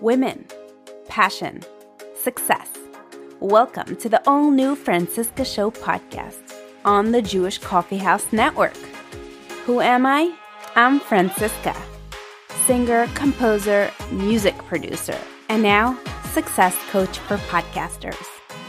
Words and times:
women, 0.00 0.46
passion, 1.08 1.60
success. 2.14 2.68
Welcome 3.40 3.96
to 3.96 4.08
the 4.08 4.22
all 4.28 4.50
new 4.50 4.76
Franciska 4.76 5.44
Show 5.44 5.72
podcast 5.72 6.54
on 6.84 7.10
the 7.10 7.20
Jewish 7.20 7.58
Coffee 7.58 7.98
House 7.98 8.32
Network. 8.32 8.76
Who 9.64 9.80
am 9.80 10.06
I? 10.06 10.32
I'm 10.76 11.00
Franciska, 11.00 11.76
singer, 12.64 13.08
composer, 13.14 13.90
music 14.12 14.56
producer, 14.66 15.18
and 15.48 15.64
now 15.64 15.98
success 16.32 16.76
coach 16.90 17.18
for 17.18 17.36
podcasters. 17.48 18.24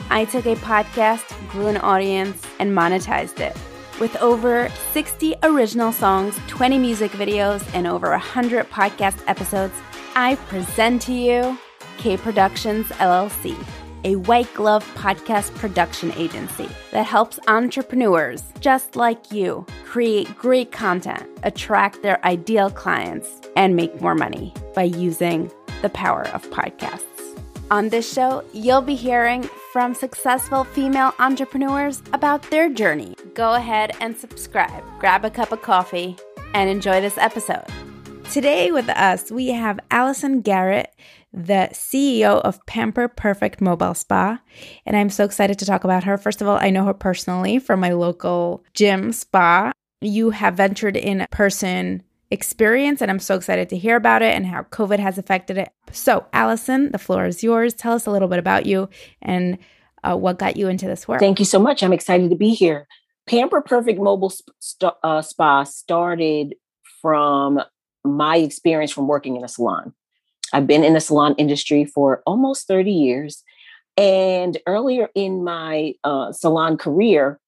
I 0.09 0.25
took 0.25 0.47
a 0.47 0.55
podcast, 0.55 1.51
grew 1.51 1.67
an 1.67 1.77
audience, 1.77 2.43
and 2.57 2.71
monetized 2.71 3.39
it. 3.39 3.55
With 3.99 4.15
over 4.17 4.69
60 4.93 5.35
original 5.43 5.91
songs, 5.91 6.39
20 6.47 6.79
music 6.79 7.11
videos, 7.11 7.63
and 7.75 7.85
over 7.85 8.09
100 8.09 8.67
podcast 8.71 9.21
episodes, 9.27 9.75
I 10.15 10.35
present 10.47 11.01
to 11.03 11.13
you 11.13 11.57
K 11.97 12.17
Productions 12.17 12.87
LLC, 12.87 13.55
a 14.03 14.15
white 14.15 14.51
glove 14.53 14.85
podcast 14.95 15.53
production 15.55 16.13
agency 16.13 16.69
that 16.91 17.05
helps 17.05 17.39
entrepreneurs 17.47 18.43
just 18.59 18.95
like 18.95 19.31
you 19.31 19.65
create 19.85 20.35
great 20.37 20.71
content, 20.71 21.27
attract 21.43 22.01
their 22.01 22.23
ideal 22.25 22.69
clients, 22.69 23.27
and 23.55 23.75
make 23.75 24.01
more 24.01 24.15
money 24.15 24.53
by 24.73 24.83
using 24.83 25.51
the 25.81 25.89
power 25.89 26.27
of 26.29 26.49
podcasts. 26.49 27.03
On 27.71 27.89
this 27.89 28.11
show, 28.11 28.43
you'll 28.53 28.81
be 28.81 28.95
hearing 28.95 29.43
from 29.71 29.93
successful 29.93 30.63
female 30.63 31.13
entrepreneurs 31.19 32.01
about 32.13 32.41
their 32.49 32.69
journey. 32.69 33.15
Go 33.35 33.53
ahead 33.53 33.91
and 34.01 34.17
subscribe, 34.17 34.83
grab 34.99 35.23
a 35.23 35.29
cup 35.29 35.51
of 35.51 35.61
coffee, 35.61 36.17
and 36.53 36.69
enjoy 36.69 36.99
this 36.99 37.17
episode. 37.17 37.65
Today 38.31 38.71
with 38.71 38.87
us, 38.89 39.31
we 39.31 39.47
have 39.47 39.79
Allison 39.89 40.41
Garrett, 40.41 40.95
the 41.33 41.69
CEO 41.71 42.39
of 42.41 42.63
Pamper 42.67 43.07
Perfect 43.07 43.59
Mobile 43.59 43.95
Spa. 43.95 44.39
And 44.85 44.95
I'm 44.95 45.09
so 45.09 45.23
excited 45.23 45.57
to 45.57 45.65
talk 45.65 45.83
about 45.83 46.03
her. 46.03 46.15
First 46.15 46.39
of 46.39 46.47
all, 46.47 46.59
I 46.61 46.69
know 46.69 46.85
her 46.85 46.93
personally 46.93 47.57
from 47.57 47.79
my 47.79 47.89
local 47.89 48.63
gym 48.75 49.13
spa. 49.13 49.71
You 50.01 50.29
have 50.29 50.53
ventured 50.53 50.95
in 50.95 51.25
person 51.31 52.03
experience, 52.29 53.01
and 53.01 53.09
I'm 53.09 53.17
so 53.17 53.33
excited 53.33 53.67
to 53.69 53.77
hear 53.77 53.95
about 53.95 54.21
it 54.21 54.35
and 54.35 54.45
how 54.45 54.61
COVID 54.61 54.99
has 54.99 55.17
affected 55.17 55.57
it. 55.57 55.69
So, 55.91 56.27
Allison, 56.31 56.91
the 56.91 56.99
floor 56.99 57.25
is 57.25 57.41
yours. 57.41 57.73
Tell 57.73 57.93
us 57.93 58.05
a 58.05 58.11
little 58.11 58.27
bit 58.27 58.37
about 58.37 58.67
you 58.67 58.89
and 59.23 59.57
uh, 60.03 60.15
what 60.15 60.37
got 60.37 60.55
you 60.55 60.67
into 60.67 60.85
this 60.85 61.07
work. 61.07 61.19
Thank 61.19 61.39
you 61.39 61.45
so 61.45 61.57
much. 61.57 61.81
I'm 61.81 61.93
excited 61.93 62.29
to 62.29 62.35
be 62.35 62.53
here. 62.53 62.87
Pamper 63.27 63.61
Perfect 63.61 63.99
Mobile 63.99 64.31
uh, 65.03 65.23
Spa 65.23 65.63
started 65.63 66.53
from 67.01 67.59
my 68.03 68.37
experience 68.37 68.91
from 68.91 69.07
working 69.07 69.35
in 69.35 69.43
a 69.43 69.47
salon. 69.47 69.93
I've 70.53 70.67
been 70.67 70.83
in 70.83 70.93
the 70.93 71.01
salon 71.01 71.35
industry 71.37 71.85
for 71.85 72.23
almost 72.25 72.67
30 72.67 72.91
years. 72.91 73.43
And 73.97 74.57
earlier 74.65 75.09
in 75.13 75.43
my 75.43 75.93
uh, 76.03 76.31
salon 76.31 76.77
career, 76.77 77.39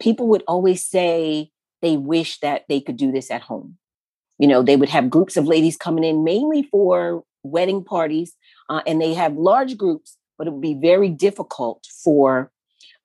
people 0.00 0.28
would 0.28 0.44
always 0.46 0.84
say 0.84 1.50
they 1.82 1.96
wish 1.96 2.38
that 2.40 2.64
they 2.68 2.80
could 2.80 2.96
do 2.96 3.12
this 3.12 3.30
at 3.30 3.42
home. 3.42 3.76
You 4.38 4.46
know, 4.46 4.62
they 4.62 4.76
would 4.76 4.88
have 4.88 5.10
groups 5.10 5.36
of 5.36 5.46
ladies 5.46 5.76
coming 5.76 6.04
in 6.04 6.24
mainly 6.24 6.62
for 6.64 7.24
wedding 7.42 7.82
parties, 7.82 8.34
uh, 8.68 8.82
and 8.86 9.00
they 9.00 9.14
have 9.14 9.34
large 9.36 9.76
groups, 9.76 10.16
but 10.36 10.46
it 10.46 10.52
would 10.52 10.62
be 10.62 10.74
very 10.74 11.08
difficult 11.08 11.86
for 12.04 12.50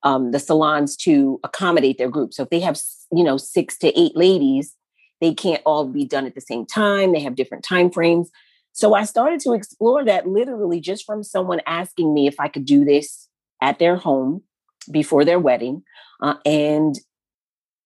um, 0.02 0.32
the 0.32 0.38
salons 0.38 0.96
to 0.96 1.40
accommodate 1.44 1.98
their 1.98 2.10
group. 2.10 2.34
So 2.34 2.42
if 2.42 2.50
they 2.50 2.60
have, 2.60 2.78
you 3.12 3.24
know, 3.24 3.36
six 3.36 3.78
to 3.78 3.98
eight 3.98 4.16
ladies, 4.16 4.74
they 5.22 5.32
can't 5.32 5.62
all 5.64 5.86
be 5.86 6.04
done 6.04 6.26
at 6.26 6.34
the 6.34 6.40
same 6.40 6.66
time. 6.66 7.12
They 7.12 7.20
have 7.20 7.36
different 7.36 7.64
time 7.64 7.90
frames. 7.90 8.28
So 8.72 8.92
I 8.92 9.04
started 9.04 9.38
to 9.40 9.52
explore 9.52 10.04
that 10.04 10.26
literally 10.26 10.80
just 10.80 11.06
from 11.06 11.22
someone 11.22 11.60
asking 11.64 12.12
me 12.12 12.26
if 12.26 12.40
I 12.40 12.48
could 12.48 12.64
do 12.64 12.84
this 12.84 13.28
at 13.62 13.78
their 13.78 13.94
home 13.94 14.42
before 14.90 15.24
their 15.24 15.38
wedding. 15.38 15.84
Uh, 16.20 16.34
and 16.44 16.96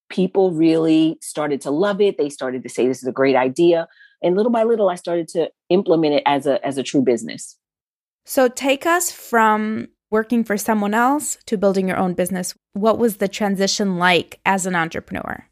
people 0.09 0.51
really 0.51 1.19
started 1.21 1.61
to 1.61 1.71
love 1.71 2.01
it. 2.01 2.17
They 2.17 2.29
started 2.29 2.63
to 2.63 2.69
say 2.69 2.87
this 2.87 3.03
is 3.03 3.07
a 3.07 3.13
great 3.13 3.35
idea. 3.35 3.87
And 4.23 4.35
little 4.35 4.51
by 4.51 4.63
little, 4.63 4.89
I 4.89 4.95
started 4.95 5.27
to 5.29 5.51
implement 5.69 6.15
it 6.15 6.23
as 6.25 6.47
a 6.47 6.65
as 6.65 6.79
a 6.79 6.83
true 6.83 7.03
business. 7.03 7.55
So 8.25 8.47
take 8.47 8.87
us 8.87 9.11
from 9.11 9.89
working 10.09 10.43
for 10.43 10.57
someone 10.57 10.95
else 10.95 11.37
to 11.45 11.57
building 11.57 11.87
your 11.87 11.97
own 11.97 12.15
business. 12.15 12.55
What 12.73 12.97
was 12.97 13.17
the 13.17 13.27
transition 13.27 13.97
like 13.97 14.39
as 14.43 14.65
an 14.65 14.73
entrepreneur? 14.75 15.46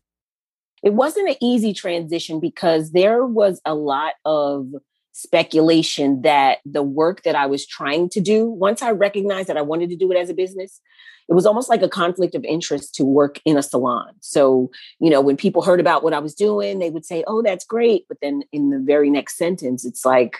It 0.83 0.93
wasn't 0.93 1.29
an 1.29 1.35
easy 1.41 1.73
transition 1.73 2.39
because 2.39 2.91
there 2.91 3.25
was 3.25 3.61
a 3.65 3.75
lot 3.75 4.13
of 4.23 4.67
speculation 5.11 6.21
that 6.23 6.59
the 6.65 6.83
work 6.83 7.23
that 7.23 7.35
I 7.35 7.45
was 7.45 7.65
trying 7.65 8.09
to 8.09 8.19
do, 8.19 8.45
once 8.45 8.81
I 8.81 8.91
recognized 8.91 9.47
that 9.47 9.57
I 9.57 9.61
wanted 9.61 9.89
to 9.89 9.95
do 9.95 10.11
it 10.11 10.17
as 10.17 10.29
a 10.29 10.33
business, 10.33 10.81
it 11.27 11.33
was 11.33 11.45
almost 11.45 11.69
like 11.69 11.81
a 11.81 11.89
conflict 11.89 12.35
of 12.35 12.43
interest 12.43 12.93
to 12.95 13.05
work 13.05 13.39
in 13.45 13.57
a 13.57 13.63
salon. 13.63 14.13
So, 14.19 14.69
you 14.99 15.09
know, 15.09 15.21
when 15.21 15.37
people 15.37 15.61
heard 15.61 15.79
about 15.79 16.03
what 16.03 16.13
I 16.13 16.19
was 16.19 16.35
doing, 16.35 16.79
they 16.79 16.89
would 16.89 17.05
say, 17.05 17.23
"Oh, 17.27 17.41
that's 17.41 17.65
great." 17.65 18.05
But 18.07 18.17
then 18.21 18.43
in 18.51 18.69
the 18.69 18.79
very 18.79 19.09
next 19.09 19.37
sentence, 19.37 19.85
it's 19.85 20.05
like, 20.05 20.37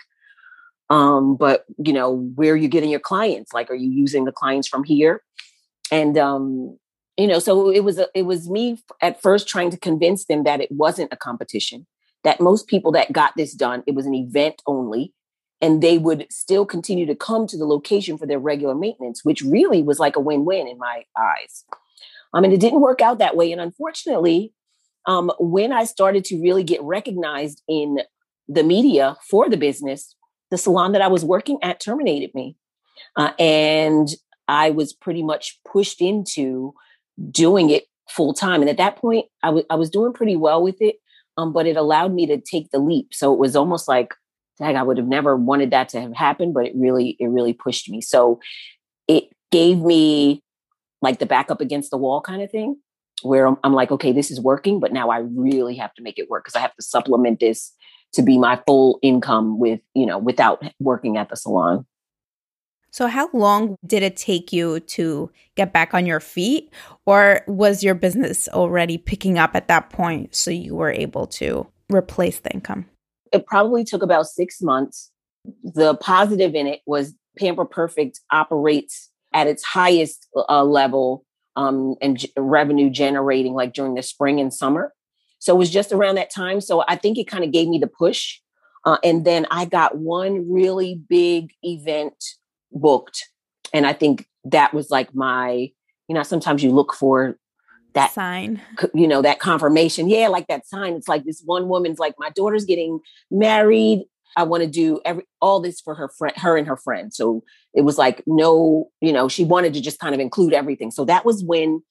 um, 0.90 1.36
but 1.36 1.64
you 1.84 1.92
know, 1.92 2.30
where 2.34 2.52
are 2.52 2.56
you 2.56 2.68
getting 2.68 2.90
your 2.90 3.00
clients? 3.00 3.52
Like, 3.52 3.70
are 3.70 3.74
you 3.74 3.90
using 3.90 4.26
the 4.26 4.32
clients 4.32 4.68
from 4.68 4.84
here? 4.84 5.22
And 5.90 6.16
um, 6.18 6.78
you 7.16 7.26
know 7.26 7.38
so 7.38 7.70
it 7.70 7.80
was 7.80 7.98
a, 7.98 8.06
it 8.14 8.22
was 8.22 8.48
me 8.48 8.78
at 9.00 9.20
first 9.20 9.48
trying 9.48 9.70
to 9.70 9.76
convince 9.76 10.26
them 10.26 10.44
that 10.44 10.60
it 10.60 10.70
wasn't 10.70 11.12
a 11.12 11.16
competition 11.16 11.86
that 12.24 12.40
most 12.40 12.66
people 12.66 12.92
that 12.92 13.12
got 13.12 13.32
this 13.36 13.54
done 13.54 13.82
it 13.86 13.94
was 13.94 14.06
an 14.06 14.14
event 14.14 14.62
only 14.66 15.12
and 15.60 15.82
they 15.82 15.96
would 15.98 16.26
still 16.30 16.66
continue 16.66 17.06
to 17.06 17.14
come 17.14 17.46
to 17.46 17.56
the 17.56 17.64
location 17.66 18.18
for 18.18 18.26
their 18.26 18.38
regular 18.38 18.74
maintenance 18.74 19.24
which 19.24 19.42
really 19.42 19.82
was 19.82 19.98
like 19.98 20.16
a 20.16 20.20
win-win 20.20 20.68
in 20.68 20.78
my 20.78 21.04
eyes. 21.18 21.64
I 22.34 22.40
mean, 22.40 22.52
it 22.52 22.60
didn't 22.60 22.80
work 22.80 23.00
out 23.00 23.18
that 23.18 23.36
way 23.36 23.52
and 23.52 23.60
unfortunately 23.60 24.52
um, 25.06 25.30
when 25.38 25.72
i 25.72 25.84
started 25.84 26.24
to 26.26 26.40
really 26.42 26.64
get 26.64 26.82
recognized 26.82 27.62
in 27.68 27.98
the 28.48 28.62
media 28.62 29.16
for 29.28 29.48
the 29.48 29.56
business 29.56 30.14
the 30.50 30.58
salon 30.58 30.92
that 30.92 31.02
i 31.02 31.08
was 31.08 31.24
working 31.24 31.58
at 31.62 31.80
terminated 31.80 32.34
me 32.34 32.56
uh, 33.16 33.32
and 33.38 34.08
i 34.48 34.70
was 34.70 34.92
pretty 34.92 35.22
much 35.22 35.60
pushed 35.64 36.02
into 36.02 36.74
doing 37.30 37.70
it 37.70 37.84
full 38.08 38.34
time. 38.34 38.60
And 38.60 38.70
at 38.70 38.76
that 38.76 38.96
point, 38.96 39.26
I, 39.42 39.48
w- 39.48 39.66
I 39.70 39.74
was 39.74 39.90
doing 39.90 40.12
pretty 40.12 40.36
well 40.36 40.62
with 40.62 40.80
it, 40.80 40.96
um, 41.36 41.52
but 41.52 41.66
it 41.66 41.76
allowed 41.76 42.14
me 42.14 42.26
to 42.26 42.40
take 42.40 42.70
the 42.70 42.78
leap. 42.78 43.08
So 43.12 43.32
it 43.32 43.38
was 43.38 43.56
almost 43.56 43.88
like, 43.88 44.14
dang, 44.58 44.76
I 44.76 44.82
would 44.82 44.96
have 44.96 45.06
never 45.06 45.36
wanted 45.36 45.70
that 45.72 45.88
to 45.90 46.00
have 46.00 46.14
happened, 46.14 46.54
but 46.54 46.66
it 46.66 46.72
really, 46.76 47.16
it 47.18 47.26
really 47.26 47.52
pushed 47.52 47.90
me. 47.90 48.00
So 48.00 48.40
it 49.08 49.24
gave 49.50 49.78
me 49.78 50.42
like 51.02 51.18
the 51.18 51.26
back 51.26 51.50
up 51.50 51.60
against 51.60 51.90
the 51.90 51.98
wall 51.98 52.20
kind 52.20 52.42
of 52.42 52.50
thing, 52.50 52.76
where 53.22 53.46
I'm, 53.46 53.56
I'm 53.64 53.74
like, 53.74 53.90
okay, 53.90 54.12
this 54.12 54.30
is 54.30 54.40
working, 54.40 54.80
but 54.80 54.92
now 54.92 55.10
I 55.10 55.18
really 55.18 55.76
have 55.76 55.92
to 55.94 56.02
make 56.02 56.18
it 56.18 56.30
work 56.30 56.44
because 56.44 56.56
I 56.56 56.60
have 56.60 56.74
to 56.76 56.82
supplement 56.82 57.40
this 57.40 57.72
to 58.14 58.22
be 58.22 58.38
my 58.38 58.60
full 58.66 58.98
income 59.02 59.58
with, 59.58 59.80
you 59.94 60.06
know, 60.06 60.16
without 60.16 60.62
working 60.80 61.16
at 61.16 61.28
the 61.28 61.36
salon. 61.36 61.86
So, 62.90 63.08
how 63.08 63.28
long 63.32 63.76
did 63.86 64.02
it 64.02 64.16
take 64.16 64.52
you 64.52 64.80
to 64.80 65.30
get 65.54 65.72
back 65.72 65.92
on 65.92 66.06
your 66.06 66.20
feet? 66.20 66.72
Or 67.04 67.42
was 67.46 67.82
your 67.82 67.94
business 67.94 68.48
already 68.48 68.96
picking 68.98 69.38
up 69.38 69.54
at 69.54 69.68
that 69.68 69.90
point 69.90 70.34
so 70.34 70.50
you 70.50 70.74
were 70.74 70.90
able 70.90 71.26
to 71.28 71.66
replace 71.92 72.40
the 72.40 72.50
income? 72.50 72.86
It 73.32 73.46
probably 73.46 73.84
took 73.84 74.02
about 74.02 74.26
six 74.26 74.62
months. 74.62 75.10
The 75.62 75.94
positive 75.96 76.54
in 76.54 76.66
it 76.66 76.80
was 76.86 77.14
Pamper 77.38 77.64
Perfect 77.64 78.20
operates 78.32 79.10
at 79.32 79.46
its 79.46 79.62
highest 79.62 80.26
uh, 80.48 80.64
level 80.64 81.24
um, 81.56 81.96
and 82.00 82.18
g- 82.18 82.32
revenue 82.36 82.90
generating 82.90 83.54
like 83.54 83.74
during 83.74 83.94
the 83.94 84.02
spring 84.02 84.40
and 84.40 84.52
summer. 84.52 84.92
So 85.38 85.54
it 85.54 85.58
was 85.58 85.70
just 85.70 85.92
around 85.92 86.14
that 86.16 86.32
time. 86.32 86.60
So 86.60 86.82
I 86.88 86.96
think 86.96 87.18
it 87.18 87.28
kind 87.28 87.44
of 87.44 87.52
gave 87.52 87.68
me 87.68 87.78
the 87.78 87.86
push. 87.86 88.40
Uh, 88.84 88.98
and 89.04 89.24
then 89.24 89.46
I 89.50 89.64
got 89.64 89.98
one 89.98 90.50
really 90.50 91.00
big 91.08 91.50
event 91.62 92.14
booked. 92.72 93.28
And 93.72 93.86
I 93.86 93.92
think 93.92 94.26
that 94.44 94.72
was 94.72 94.90
like 94.90 95.14
my, 95.14 95.70
you 96.08 96.14
know, 96.14 96.22
sometimes 96.22 96.62
you 96.62 96.70
look 96.70 96.94
for 96.94 97.38
that 97.94 98.12
sign, 98.12 98.60
you 98.94 99.08
know, 99.08 99.22
that 99.22 99.40
confirmation. 99.40 100.08
Yeah, 100.08 100.28
like 100.28 100.46
that 100.48 100.66
sign. 100.66 100.94
It's 100.94 101.08
like 101.08 101.24
this 101.24 101.42
one 101.44 101.68
woman's 101.68 101.98
like, 101.98 102.14
my 102.18 102.30
daughter's 102.30 102.64
getting 102.64 103.00
married. 103.30 104.04
I 104.36 104.42
want 104.42 104.62
to 104.62 104.68
do 104.68 105.00
every 105.04 105.24
all 105.40 105.60
this 105.60 105.80
for 105.80 105.94
her 105.94 106.10
friend, 106.10 106.36
her 106.36 106.56
and 106.58 106.66
her 106.66 106.76
friend. 106.76 107.12
So 107.12 107.42
it 107.74 107.82
was 107.82 107.96
like 107.96 108.22
no, 108.26 108.90
you 109.00 109.12
know, 109.12 109.28
she 109.28 109.44
wanted 109.44 109.72
to 109.74 109.80
just 109.80 109.98
kind 109.98 110.14
of 110.14 110.20
include 110.20 110.52
everything. 110.52 110.90
So 110.90 111.06
that 111.06 111.24
was 111.24 111.42
when 111.42 111.82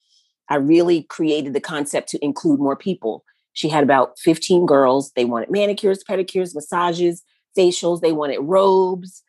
I 0.48 0.56
really 0.56 1.02
created 1.02 1.54
the 1.54 1.60
concept 1.60 2.08
to 2.10 2.24
include 2.24 2.60
more 2.60 2.76
people. 2.76 3.24
She 3.52 3.68
had 3.68 3.82
about 3.82 4.18
15 4.18 4.64
girls. 4.64 5.10
They 5.16 5.24
wanted 5.24 5.50
manicures, 5.50 6.04
pedicures, 6.08 6.54
massages, 6.54 7.24
facials. 7.58 8.00
They 8.00 8.12
wanted 8.12 8.38
robes. 8.40 9.22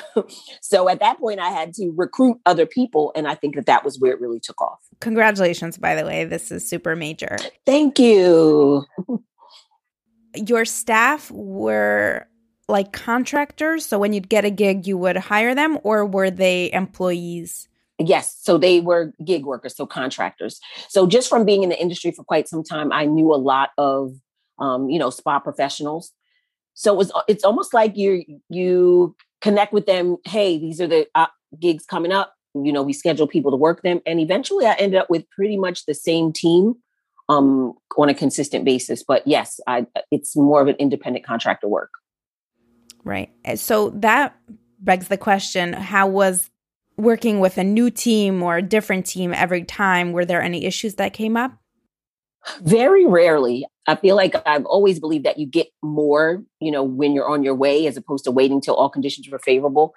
so 0.60 0.88
at 0.88 1.00
that 1.00 1.18
point, 1.18 1.40
I 1.40 1.50
had 1.50 1.74
to 1.74 1.92
recruit 1.96 2.38
other 2.46 2.66
people. 2.66 3.12
And 3.14 3.26
I 3.26 3.34
think 3.34 3.54
that 3.54 3.66
that 3.66 3.84
was 3.84 3.98
where 3.98 4.12
it 4.12 4.20
really 4.20 4.40
took 4.40 4.60
off. 4.60 4.80
Congratulations, 5.00 5.78
by 5.78 5.94
the 5.94 6.04
way. 6.04 6.24
This 6.24 6.50
is 6.50 6.68
super 6.68 6.96
major. 6.96 7.36
Thank 7.66 7.98
you. 7.98 8.84
Your 10.34 10.64
staff 10.64 11.30
were 11.30 12.26
like 12.68 12.92
contractors? 12.92 13.86
So 13.86 13.98
when 13.98 14.12
you'd 14.12 14.28
get 14.28 14.44
a 14.44 14.50
gig, 14.50 14.86
you 14.86 14.96
would 14.98 15.16
hire 15.16 15.54
them, 15.54 15.78
or 15.82 16.04
were 16.06 16.30
they 16.30 16.72
employees? 16.72 17.68
Yes. 17.98 18.36
So 18.40 18.58
they 18.58 18.80
were 18.80 19.12
gig 19.24 19.44
workers, 19.44 19.76
so 19.76 19.86
contractors. 19.86 20.58
So 20.88 21.06
just 21.06 21.28
from 21.28 21.44
being 21.44 21.62
in 21.62 21.68
the 21.68 21.80
industry 21.80 22.10
for 22.10 22.24
quite 22.24 22.48
some 22.48 22.64
time, 22.64 22.90
I 22.90 23.04
knew 23.04 23.32
a 23.32 23.36
lot 23.36 23.70
of, 23.78 24.12
um, 24.58 24.88
you 24.88 24.98
know, 24.98 25.10
spa 25.10 25.38
professionals. 25.38 26.12
So 26.74 26.94
it 26.94 26.96
was, 26.96 27.12
it's 27.28 27.44
almost 27.44 27.74
like 27.74 27.96
you 27.96 28.24
you 28.48 29.14
connect 29.42 29.72
with 29.72 29.86
them. 29.86 30.16
Hey, 30.24 30.58
these 30.58 30.80
are 30.80 30.86
the 30.86 31.06
uh, 31.14 31.26
gigs 31.60 31.84
coming 31.84 32.12
up. 32.12 32.34
You 32.54 32.72
know, 32.72 32.82
we 32.82 32.92
schedule 32.92 33.26
people 33.26 33.50
to 33.50 33.56
work 33.56 33.82
them, 33.82 34.00
and 34.06 34.20
eventually 34.20 34.66
I 34.66 34.74
ended 34.74 34.98
up 34.98 35.10
with 35.10 35.28
pretty 35.30 35.56
much 35.56 35.86
the 35.86 35.94
same 35.94 36.32
team 36.32 36.74
um, 37.28 37.74
on 37.96 38.08
a 38.08 38.14
consistent 38.14 38.64
basis. 38.64 39.02
But 39.02 39.26
yes, 39.26 39.58
I, 39.66 39.86
it's 40.10 40.36
more 40.36 40.60
of 40.60 40.68
an 40.68 40.76
independent 40.78 41.24
contractor 41.24 41.68
work. 41.68 41.90
Right. 43.04 43.30
So 43.56 43.90
that 43.90 44.36
begs 44.78 45.08
the 45.08 45.16
question: 45.16 45.72
How 45.72 46.06
was 46.06 46.50
working 46.98 47.40
with 47.40 47.56
a 47.56 47.64
new 47.64 47.90
team 47.90 48.42
or 48.42 48.58
a 48.58 48.62
different 48.62 49.06
team 49.06 49.32
every 49.32 49.64
time? 49.64 50.12
Were 50.12 50.26
there 50.26 50.42
any 50.42 50.66
issues 50.66 50.96
that 50.96 51.14
came 51.14 51.36
up? 51.38 51.52
Very 52.62 53.06
rarely. 53.06 53.66
I 53.86 53.94
feel 53.96 54.16
like 54.16 54.34
I've 54.46 54.64
always 54.66 54.98
believed 54.98 55.24
that 55.24 55.38
you 55.38 55.46
get 55.46 55.68
more, 55.82 56.42
you 56.60 56.70
know, 56.70 56.82
when 56.82 57.12
you're 57.12 57.28
on 57.28 57.42
your 57.42 57.54
way 57.54 57.86
as 57.86 57.96
opposed 57.96 58.24
to 58.24 58.30
waiting 58.30 58.60
till 58.60 58.74
all 58.74 58.88
conditions 58.88 59.28
were 59.28 59.38
favorable. 59.38 59.94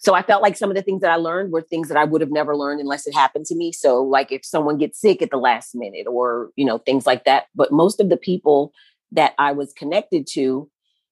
So 0.00 0.14
I 0.14 0.22
felt 0.22 0.42
like 0.42 0.56
some 0.56 0.70
of 0.70 0.76
the 0.76 0.82
things 0.82 1.00
that 1.02 1.10
I 1.10 1.16
learned 1.16 1.52
were 1.52 1.62
things 1.62 1.88
that 1.88 1.96
I 1.96 2.04
would 2.04 2.20
have 2.20 2.30
never 2.30 2.56
learned 2.56 2.80
unless 2.80 3.06
it 3.06 3.14
happened 3.14 3.46
to 3.46 3.54
me. 3.54 3.72
So 3.72 4.02
like 4.02 4.32
if 4.32 4.44
someone 4.44 4.78
gets 4.78 5.00
sick 5.00 5.22
at 5.22 5.30
the 5.30 5.36
last 5.36 5.74
minute 5.74 6.06
or, 6.08 6.50
you 6.56 6.64
know, 6.64 6.78
things 6.78 7.06
like 7.06 7.24
that. 7.24 7.44
But 7.54 7.72
most 7.72 8.00
of 8.00 8.08
the 8.08 8.16
people 8.16 8.72
that 9.12 9.34
I 9.38 9.52
was 9.52 9.72
connected 9.72 10.26
to, 10.32 10.68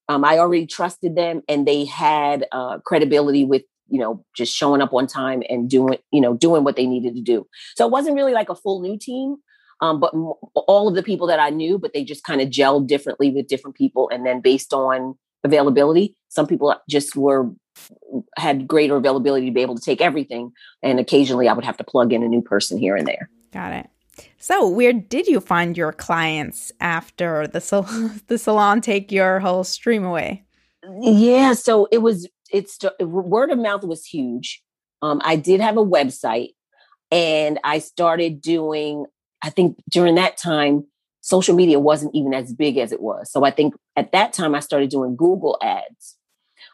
um, 0.09 0.25
I 0.25 0.39
already 0.39 0.67
trusted 0.67 1.15
them 1.15 1.43
and 1.49 1.67
they 1.69 1.85
had 1.85 2.47
uh, 2.51 2.79
credibility 2.79 3.45
with 3.45 3.63
you 3.89 3.99
know 3.99 4.25
just 4.37 4.55
showing 4.55 4.81
up 4.81 4.93
on 4.93 5.09
time 5.09 5.43
and 5.49 5.69
doing 5.69 5.99
you 6.13 6.21
know 6.21 6.35
doing 6.35 6.63
what 6.63 6.77
they 6.77 6.87
needed 6.87 7.17
to 7.17 7.21
do 7.21 7.45
so 7.75 7.85
it 7.85 7.91
wasn't 7.91 8.15
really 8.15 8.33
like 8.33 8.49
a 8.49 8.55
full 8.55 8.81
new 8.81 8.97
team 8.97 9.37
um, 9.81 10.01
but 10.01 10.13
m- 10.15 10.33
all 10.55 10.89
of 10.89 10.95
the 10.95 11.03
people 11.03 11.27
that 11.27 11.41
i 11.41 11.51
knew 11.51 11.79
but 11.79 11.93
they 11.93 12.05
just 12.05 12.25
kind 12.25 12.41
of 12.41 12.49
gelled 12.49 12.87
differently 12.87 13.31
with 13.31 13.49
different 13.49 13.77
people 13.77 14.09
and 14.13 14.27
then 14.27 14.41
based 14.41 14.73
on 14.73 15.15
availability 15.45 16.15
some 16.29 16.47
people 16.47 16.75
just 16.89 17.17
were 17.17 17.51
had 18.37 18.67
greater 18.67 18.97
availability 18.97 19.47
to 19.47 19.53
be 19.53 19.63
able 19.63 19.77
to 19.77 19.83
take 19.83 20.01
everything 20.01 20.53
and 20.83 20.99
occasionally 21.01 21.49
i 21.49 21.53
would 21.53 21.65
have 21.65 21.77
to 21.77 21.85
plug 21.85 22.13
in 22.13 22.23
a 22.23 22.29
new 22.29 22.43
person 22.43 22.79
here 22.79 22.97
and 22.97 23.07
there 23.07 23.31
got 23.53 23.73
it 23.73 23.89
so 24.39 24.69
where 24.69 24.93
did 24.93 25.27
you 25.27 25.41
find 25.41 25.77
your 25.77 25.93
clients 25.93 26.73
after 26.81 27.47
the 27.47 27.61
sal- 27.61 27.89
the 28.27 28.37
salon 28.37 28.81
take 28.81 29.11
your 29.11 29.41
whole 29.41 29.65
stream 29.65 30.05
away 30.05 30.45
yeah 31.01 31.53
so 31.53 31.89
it 31.91 31.99
was 31.99 32.29
it's 32.53 32.79
word 33.01 33.51
of 33.51 33.59
mouth 33.59 33.85
was 33.85 34.05
huge. 34.05 34.63
Um, 35.03 35.21
I 35.25 35.37
did 35.37 35.61
have 35.61 35.77
a 35.77 35.85
website, 35.85 36.51
and 37.11 37.59
I 37.65 37.79
started 37.79 38.41
doing. 38.41 39.07
I 39.43 39.51
think 39.51 39.77
during 39.89 40.15
that 40.17 40.37
time, 40.37 40.87
social 41.21 41.55
media 41.55 41.79
wasn't 41.79 42.15
even 42.15 42.35
as 42.35 42.53
big 42.53 42.79
as 42.79 42.93
it 42.93 43.01
was. 43.01 43.31
So 43.31 43.45
I 43.45 43.51
think 43.51 43.75
at 43.97 44.13
that 44.13 44.33
time 44.33 44.55
I 44.55 44.61
started 44.61 44.91
doing 44.91 45.17
Google 45.17 45.59
ads, 45.63 46.17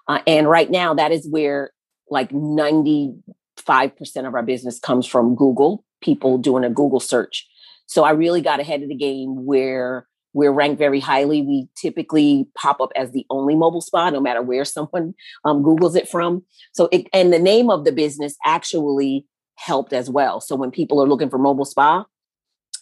uh, 0.08 0.20
and 0.26 0.48
right 0.48 0.70
now 0.70 0.94
that 0.94 1.12
is 1.12 1.28
where 1.28 1.70
like 2.10 2.32
ninety 2.32 3.14
five 3.56 3.96
percent 3.96 4.26
of 4.26 4.34
our 4.34 4.42
business 4.42 4.78
comes 4.78 5.06
from 5.06 5.34
Google. 5.34 5.84
People 6.02 6.38
doing 6.38 6.64
a 6.64 6.70
Google 6.70 7.00
search. 7.00 7.46
So 7.86 8.04
I 8.04 8.10
really 8.10 8.40
got 8.40 8.60
ahead 8.60 8.82
of 8.82 8.88
the 8.88 8.96
game 8.96 9.46
where 9.46 10.06
we're 10.36 10.52
ranked 10.52 10.78
very 10.78 11.00
highly. 11.00 11.40
We 11.40 11.66
typically 11.80 12.46
pop 12.54 12.80
up 12.80 12.90
as 12.94 13.12
the 13.12 13.24
only 13.30 13.54
mobile 13.54 13.80
spa, 13.80 14.10
no 14.10 14.20
matter 14.20 14.42
where 14.42 14.64
someone 14.66 15.14
um, 15.44 15.62
Googles 15.62 15.96
it 15.96 16.08
from. 16.08 16.44
So, 16.72 16.88
it, 16.92 17.06
and 17.12 17.32
the 17.32 17.38
name 17.38 17.70
of 17.70 17.84
the 17.84 17.92
business 17.92 18.36
actually 18.44 19.26
helped 19.54 19.94
as 19.94 20.10
well. 20.10 20.42
So 20.42 20.54
when 20.54 20.70
people 20.70 21.02
are 21.02 21.08
looking 21.08 21.30
for 21.30 21.38
mobile 21.38 21.64
spa, 21.64 22.04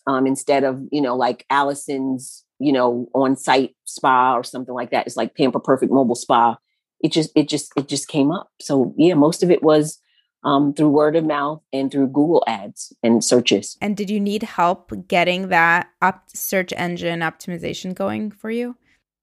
um, 0.07 0.27
instead 0.27 0.65
of 0.65 0.83
you 0.91 1.01
know 1.01 1.17
like 1.17 1.47
Allison's, 1.51 2.45
you 2.59 2.73
know, 2.73 3.09
on-site 3.15 3.75
spa 3.85 4.35
or 4.35 4.45
something 4.45 4.75
like 4.75 4.91
that, 4.91 5.07
it's 5.07 5.17
like 5.17 5.37
Pamper 5.37 5.61
Perfect 5.61 5.93
Mobile 5.93 6.15
Spa. 6.15 6.57
It 7.01 7.13
just, 7.13 7.31
it 7.35 7.49
just, 7.49 7.71
it 7.77 7.87
just 7.87 8.09
came 8.09 8.31
up. 8.31 8.51
So 8.61 8.95
yeah, 8.97 9.15
most 9.15 9.43
of 9.43 9.51
it 9.51 9.63
was 9.63 10.01
um, 10.45 10.73
through 10.75 10.91
word 10.91 11.17
of 11.17 11.25
mouth 11.25 11.63
and 11.73 11.91
through 11.91 12.07
Google 12.09 12.45
ads 12.47 12.93
and 13.03 13.25
searches. 13.25 13.77
And 13.81 13.97
did 13.97 14.11
you 14.11 14.21
need 14.21 14.43
help 14.43 14.93
getting 15.09 15.49
that 15.49 15.89
up 16.01 16.25
search 16.29 16.73
engine 16.77 17.21
optimization 17.21 17.95
going 17.95 18.31
for 18.31 18.51
you? 18.51 18.77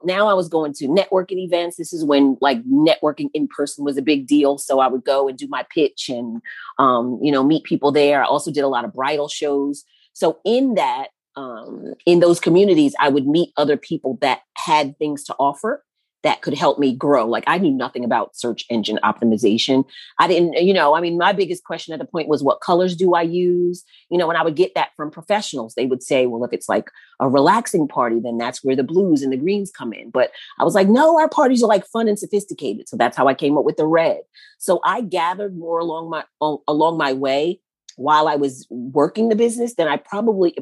Now 0.03 0.27
I 0.27 0.33
was 0.33 0.49
going 0.49 0.73
to 0.73 0.87
networking 0.87 1.37
events. 1.37 1.77
This 1.77 1.93
is 1.93 2.03
when 2.03 2.37
like 2.41 2.63
networking 2.65 3.29
in 3.33 3.47
person 3.47 3.85
was 3.85 3.97
a 3.97 4.01
big 4.01 4.25
deal. 4.25 4.57
So 4.57 4.79
I 4.79 4.87
would 4.87 5.03
go 5.03 5.27
and 5.27 5.37
do 5.37 5.47
my 5.47 5.63
pitch 5.73 6.09
and 6.09 6.41
um, 6.79 7.19
you 7.21 7.31
know 7.31 7.43
meet 7.43 7.63
people 7.63 7.91
there. 7.91 8.23
I 8.23 8.27
also 8.27 8.51
did 8.51 8.63
a 8.63 8.67
lot 8.67 8.85
of 8.85 8.93
bridal 8.93 9.27
shows. 9.27 9.83
So 10.13 10.39
in 10.45 10.75
that 10.75 11.09
um, 11.35 11.93
in 12.05 12.19
those 12.19 12.39
communities, 12.39 12.93
I 12.99 13.09
would 13.09 13.25
meet 13.25 13.53
other 13.55 13.77
people 13.77 14.17
that 14.21 14.41
had 14.57 14.97
things 14.97 15.23
to 15.25 15.35
offer 15.39 15.83
that 16.23 16.41
could 16.41 16.53
help 16.53 16.77
me 16.77 16.95
grow. 16.95 17.25
Like 17.25 17.43
I 17.47 17.57
knew 17.57 17.71
nothing 17.71 18.03
about 18.03 18.35
search 18.35 18.65
engine 18.69 18.99
optimization. 19.03 19.85
I 20.19 20.27
didn't, 20.27 20.53
you 20.53 20.73
know, 20.73 20.93
I 20.93 21.01
mean, 21.01 21.17
my 21.17 21.33
biggest 21.33 21.63
question 21.63 21.93
at 21.93 21.99
the 21.99 22.05
point 22.05 22.27
was 22.27 22.43
what 22.43 22.61
colors 22.61 22.95
do 22.95 23.13
I 23.15 23.23
use? 23.23 23.83
You 24.09 24.17
know, 24.17 24.29
and 24.29 24.37
I 24.37 24.43
would 24.43 24.55
get 24.55 24.75
that 24.75 24.89
from 24.95 25.09
professionals, 25.09 25.73
they 25.73 25.85
would 25.85 26.03
say, 26.03 26.27
well, 26.27 26.43
if 26.43 26.53
it's 26.53 26.69
like 26.69 26.89
a 27.19 27.27
relaxing 27.27 27.87
party, 27.87 28.19
then 28.19 28.37
that's 28.37 28.63
where 28.63 28.75
the 28.75 28.83
blues 28.83 29.23
and 29.23 29.33
the 29.33 29.37
greens 29.37 29.71
come 29.71 29.93
in. 29.93 30.11
But 30.11 30.31
I 30.59 30.63
was 30.63 30.75
like, 30.75 30.87
no, 30.87 31.19
our 31.19 31.29
parties 31.29 31.63
are 31.63 31.67
like 31.67 31.87
fun 31.87 32.07
and 32.07 32.19
sophisticated. 32.19 32.87
So 32.87 32.97
that's 32.97 33.17
how 33.17 33.27
I 33.27 33.33
came 33.33 33.57
up 33.57 33.65
with 33.65 33.77
the 33.77 33.87
red. 33.87 34.19
So 34.59 34.79
I 34.85 35.01
gathered 35.01 35.57
more 35.57 35.79
along 35.79 36.09
my 36.09 36.23
along 36.67 36.97
my 36.97 37.13
way 37.13 37.61
while 38.01 38.27
I 38.27 38.35
was 38.35 38.67
working 38.69 39.29
the 39.29 39.35
business 39.35 39.75
then 39.75 39.87
I 39.87 39.97
probably 39.97 40.55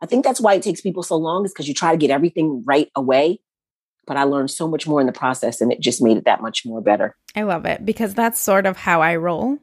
I 0.00 0.06
think 0.06 0.24
that's 0.24 0.40
why 0.40 0.54
it 0.54 0.62
takes 0.62 0.80
people 0.80 1.02
so 1.02 1.16
long 1.16 1.44
is 1.44 1.52
because 1.52 1.68
you 1.68 1.74
try 1.74 1.92
to 1.92 1.98
get 1.98 2.10
everything 2.10 2.62
right 2.66 2.90
away 2.94 3.40
but 4.06 4.16
I 4.16 4.24
learned 4.24 4.50
so 4.50 4.68
much 4.68 4.86
more 4.86 5.00
in 5.00 5.06
the 5.06 5.12
process 5.12 5.60
and 5.60 5.72
it 5.72 5.80
just 5.80 6.02
made 6.02 6.16
it 6.16 6.24
that 6.24 6.42
much 6.42 6.64
more 6.64 6.80
better. 6.80 7.16
I 7.36 7.42
love 7.42 7.64
it 7.66 7.84
because 7.84 8.14
that's 8.14 8.40
sort 8.40 8.66
of 8.66 8.76
how 8.76 9.00
I 9.00 9.16
roll. 9.16 9.58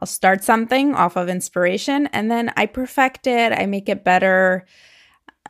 I'll 0.00 0.06
start 0.06 0.44
something 0.44 0.94
off 0.94 1.16
of 1.16 1.28
inspiration 1.28 2.06
and 2.08 2.30
then 2.30 2.52
I 2.56 2.66
perfect 2.66 3.26
it, 3.26 3.52
I 3.52 3.66
make 3.66 3.88
it 3.88 4.04
better 4.04 4.66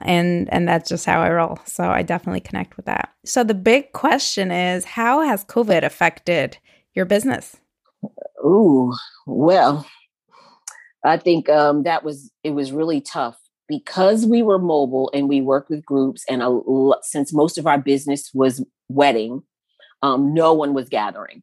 and 0.01 0.49
and 0.53 0.69
that's 0.69 0.89
just 0.89 1.05
how 1.05 1.21
I 1.21 1.31
roll. 1.31 1.59
So 1.67 1.89
I 1.89 2.03
definitely 2.03 2.41
connect 2.41 2.77
with 2.77 2.87
that. 2.87 3.13
So 3.25 3.43
the 3.43 3.55
big 3.55 3.93
question 3.93 4.51
is 4.51 4.85
how 4.85 5.23
has 5.23 5.45
COVID 5.45 5.83
affected 5.83 6.59
your 6.95 7.05
business? 7.05 7.57
Ooh, 8.45 8.95
well, 9.27 9.85
I 11.05 11.17
think 11.17 11.49
um, 11.49 11.85
that 11.85 12.05
was 12.05 12.31
it 12.43 12.51
was 12.51 12.73
really 12.73 13.01
tough 13.01 13.39
because 13.69 14.27
we 14.27 14.43
were 14.43 14.59
mobile 14.59 15.11
and 15.13 15.29
we 15.29 15.41
worked 15.41 15.71
with 15.71 15.85
groups, 15.85 16.25
and 16.29 16.43
a, 16.43 16.61
since 17.03 17.33
most 17.33 17.59
of 17.59 17.67
our 17.67 17.79
business 17.79 18.31
was 18.35 18.65
wedding, 18.89 19.43
um, 20.03 20.35
no 20.35 20.53
one 20.53 20.75
was 20.75 20.89
gathering. 20.89 21.43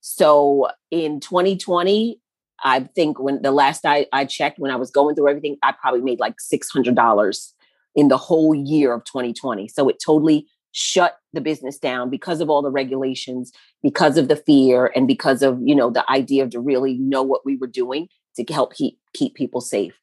So 0.00 0.68
in 0.90 1.20
2020, 1.20 2.20
I 2.64 2.80
think 2.80 3.20
when 3.20 3.42
the 3.42 3.52
last 3.52 3.86
I, 3.86 4.06
I 4.12 4.24
checked, 4.24 4.58
when 4.58 4.70
I 4.70 4.76
was 4.76 4.90
going 4.90 5.14
through 5.14 5.28
everything, 5.28 5.56
I 5.62 5.72
probably 5.72 6.00
made 6.00 6.20
like 6.20 6.34
$600 6.52 7.52
in 7.94 8.08
the 8.08 8.16
whole 8.16 8.54
year 8.54 8.92
of 8.92 9.04
2020. 9.04 9.68
So 9.68 9.88
it 9.88 10.02
totally 10.04 10.48
shut 10.72 11.18
the 11.32 11.40
business 11.40 11.78
down 11.78 12.10
because 12.10 12.40
of 12.40 12.50
all 12.50 12.62
the 12.62 12.70
regulations, 12.70 13.52
because 13.82 14.16
of 14.16 14.28
the 14.28 14.36
fear, 14.36 14.90
and 14.96 15.06
because 15.06 15.42
of, 15.42 15.60
you 15.62 15.74
know, 15.74 15.90
the 15.90 16.08
idea 16.10 16.42
of 16.42 16.50
to 16.50 16.60
really 16.60 16.94
know 16.94 17.22
what 17.22 17.44
we 17.44 17.56
were 17.56 17.66
doing 17.66 18.08
to 18.36 18.44
help 18.52 18.74
keep, 18.74 18.98
keep 19.14 19.34
people 19.34 19.60
safe. 19.60 19.94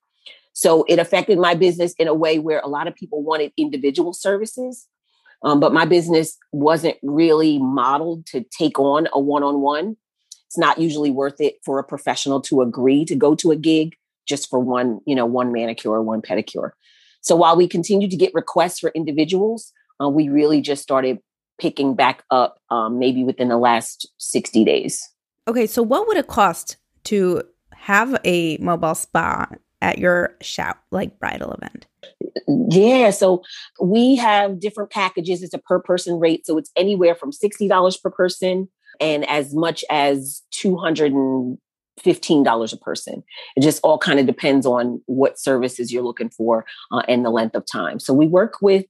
So 0.53 0.83
it 0.87 0.99
affected 0.99 1.37
my 1.39 1.53
business 1.55 1.93
in 1.97 2.07
a 2.07 2.13
way 2.13 2.39
where 2.39 2.59
a 2.59 2.67
lot 2.67 2.87
of 2.87 2.95
people 2.95 3.23
wanted 3.23 3.53
individual 3.55 4.13
services. 4.13 4.87
Um, 5.41 5.59
but 5.59 5.71
my 5.71 5.85
business 5.85 6.37
wasn't 6.51 6.97
really 7.01 7.59
modeled 7.59 8.25
to 8.27 8.43
take 8.57 8.77
on 8.77 9.07
a 9.13 9.19
one 9.19 9.43
on 9.43 9.61
one. 9.61 9.95
It's 10.47 10.57
not 10.57 10.79
usually 10.79 11.11
worth 11.11 11.39
it 11.39 11.55
for 11.63 11.79
a 11.79 11.83
professional 11.83 12.41
to 12.41 12.61
agree 12.61 13.05
to 13.05 13.15
go 13.15 13.35
to 13.35 13.51
a 13.51 13.55
gig 13.55 13.95
just 14.27 14.49
for 14.49 14.59
one, 14.59 14.99
you 15.05 15.15
know, 15.15 15.25
one 15.25 15.51
manicure, 15.51 16.01
one 16.01 16.21
pedicure. 16.21 16.71
So 17.21 17.35
while 17.35 17.55
we 17.55 17.67
continued 17.67 18.11
to 18.11 18.17
get 18.17 18.33
requests 18.33 18.79
for 18.79 18.89
individuals, 18.89 19.71
uh, 20.01 20.09
we 20.09 20.29
really 20.29 20.61
just 20.61 20.81
started 20.81 21.19
picking 21.59 21.93
back 21.93 22.23
up 22.31 22.59
um, 22.69 22.99
maybe 22.99 23.23
within 23.23 23.49
the 23.49 23.57
last 23.57 24.09
60 24.17 24.63
days. 24.63 25.07
Okay, 25.47 25.67
so 25.67 25.81
what 25.81 26.07
would 26.07 26.17
it 26.17 26.27
cost 26.27 26.77
to 27.05 27.43
have 27.79 28.19
a 28.25 28.57
mobile 28.57 28.95
spa 28.95 29.47
at 29.81 29.97
your 29.97 30.35
shout 30.41 30.77
like 30.91 31.19
bridal 31.19 31.53
event? 31.53 31.87
Yeah, 32.47 33.11
so 33.11 33.43
we 33.81 34.15
have 34.17 34.59
different 34.59 34.91
packages. 34.91 35.41
It's 35.41 35.53
a 35.53 35.59
per 35.59 35.79
person 35.79 36.19
rate, 36.19 36.45
so 36.45 36.57
it's 36.57 36.71
anywhere 36.75 37.15
from 37.15 37.31
sixty 37.31 37.67
dollars 37.67 37.97
per 37.97 38.09
person 38.09 38.67
and 38.99 39.27
as 39.29 39.53
much 39.53 39.83
as 39.89 40.41
two 40.51 40.77
hundred 40.77 41.13
and 41.13 41.57
fifteen 41.99 42.43
dollars 42.43 42.73
a 42.73 42.77
person. 42.77 43.23
It 43.55 43.61
just 43.61 43.79
all 43.83 43.97
kind 43.97 44.19
of 44.19 44.25
depends 44.25 44.65
on 44.65 45.01
what 45.05 45.39
services 45.39 45.91
you're 45.91 46.03
looking 46.03 46.29
for 46.29 46.65
uh, 46.91 47.03
and 47.07 47.25
the 47.25 47.29
length 47.29 47.55
of 47.55 47.65
time. 47.65 47.99
So 47.99 48.13
we 48.13 48.27
work 48.27 48.61
with 48.61 48.85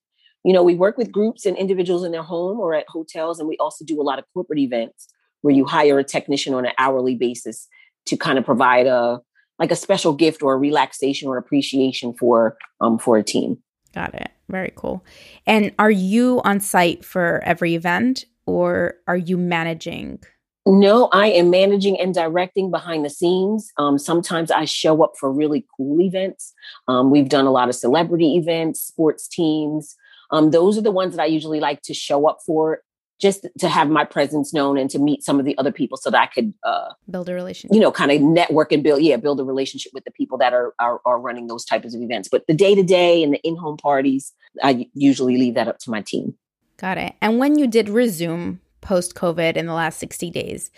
you 0.45 0.53
know, 0.53 0.63
we 0.63 0.75
work 0.75 0.97
with 0.97 1.11
groups 1.11 1.45
and 1.45 1.57
individuals 1.57 2.05
in 2.05 2.13
their 2.13 2.23
home 2.23 2.59
or 2.59 2.73
at 2.73 2.85
hotels, 2.87 3.39
and 3.39 3.47
we 3.47 3.57
also 3.57 3.83
do 3.83 4.01
a 4.01 4.03
lot 4.03 4.19
of 4.19 4.25
corporate 4.33 4.59
events 4.59 5.07
where 5.41 5.53
you 5.53 5.65
hire 5.65 5.99
a 5.99 6.03
technician 6.03 6.53
on 6.53 6.65
an 6.65 6.71
hourly 6.77 7.15
basis 7.15 7.67
to 8.05 8.17
kind 8.17 8.37
of 8.37 8.45
provide 8.45 8.87
a 8.87 9.19
like 9.57 9.71
a 9.71 9.75
special 9.75 10.13
gift 10.13 10.41
or 10.41 10.53
a 10.53 10.57
relaxation 10.57 11.27
or 11.27 11.37
appreciation 11.37 12.13
for 12.13 12.57
um 12.81 12.97
for 12.97 13.17
a 13.17 13.23
team. 13.23 13.57
Got 13.93 14.13
it. 14.15 14.31
Very 14.49 14.71
cool. 14.75 15.03
And 15.45 15.71
are 15.79 15.91
you 15.91 16.41
on 16.43 16.59
site 16.59 17.05
for 17.05 17.41
every 17.43 17.75
event 17.75 18.25
or 18.45 18.95
are 19.07 19.17
you 19.17 19.37
managing? 19.37 20.19
No, 20.65 21.09
I 21.13 21.27
am 21.27 21.49
managing 21.49 21.99
and 21.99 22.13
directing 22.13 22.69
behind 22.69 23.03
the 23.03 23.09
scenes. 23.09 23.71
Um, 23.77 23.97
sometimes 23.97 24.51
I 24.51 24.65
show 24.65 25.03
up 25.03 25.13
for 25.19 25.31
really 25.31 25.65
cool 25.75 26.01
events. 26.01 26.53
Um, 26.87 27.09
we've 27.09 27.29
done 27.29 27.45
a 27.45 27.51
lot 27.51 27.69
of 27.69 27.75
celebrity 27.75 28.35
events, 28.35 28.81
sports 28.81 29.27
teams. 29.27 29.95
Um, 30.31 30.51
those 30.51 30.77
are 30.77 30.81
the 30.81 30.91
ones 30.91 31.15
that 31.15 31.23
I 31.23 31.27
usually 31.27 31.59
like 31.59 31.81
to 31.83 31.93
show 31.93 32.27
up 32.27 32.39
for 32.45 32.81
just 33.19 33.45
to 33.59 33.67
have 33.67 33.89
my 33.89 34.05
presence 34.05 34.53
known 34.53 34.77
and 34.77 34.89
to 34.89 34.97
meet 34.97 35.23
some 35.23 35.39
of 35.39 35.45
the 35.45 35.57
other 35.57 35.71
people 35.71 35.97
so 35.97 36.09
that 36.09 36.21
I 36.21 36.27
could 36.27 36.53
uh, 36.63 36.93
build 37.09 37.29
a 37.29 37.33
relationship. 37.33 37.75
You 37.75 37.81
know, 37.81 37.91
kind 37.91 38.11
of 38.11 38.21
network 38.21 38.71
and 38.71 38.81
build, 38.81 39.01
yeah, 39.01 39.17
build 39.17 39.39
a 39.39 39.43
relationship 39.43 39.91
with 39.93 40.05
the 40.05 40.11
people 40.11 40.37
that 40.39 40.53
are 40.53 40.73
are, 40.79 41.01
are 41.05 41.19
running 41.19 41.47
those 41.47 41.65
types 41.65 41.93
of 41.93 42.01
events. 42.01 42.29
But 42.29 42.47
the 42.47 42.53
day 42.53 42.75
to 42.75 42.83
day 42.83 43.21
and 43.21 43.33
the 43.33 43.39
in 43.43 43.57
home 43.57 43.77
parties, 43.77 44.33
I 44.63 44.87
usually 44.93 45.37
leave 45.37 45.55
that 45.55 45.67
up 45.67 45.79
to 45.79 45.91
my 45.91 46.01
team. 46.01 46.35
Got 46.77 46.97
it. 46.97 47.15
And 47.21 47.39
when 47.39 47.59
you 47.59 47.67
did 47.67 47.89
resume 47.89 48.59
post 48.81 49.15
COVID 49.15 49.57
in 49.57 49.65
the 49.65 49.73
last 49.73 49.99
sixty 49.99 50.31
days, 50.31 50.71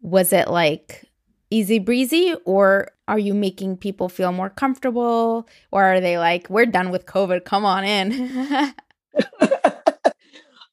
was 0.00 0.32
it 0.32 0.48
like 0.48 1.04
easy 1.50 1.78
breezy 1.78 2.34
or 2.44 2.88
are 3.06 3.18
you 3.18 3.34
making 3.34 3.76
people 3.76 4.08
feel 4.08 4.32
more 4.32 4.50
comfortable 4.50 5.46
or 5.70 5.84
are 5.84 6.00
they 6.00 6.18
like 6.18 6.48
we're 6.50 6.66
done 6.66 6.90
with 6.90 7.06
covid 7.06 7.44
come 7.44 7.64
on 7.64 7.84
in 7.84 8.10